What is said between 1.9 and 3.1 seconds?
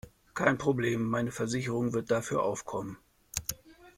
wird dafür aufkommen.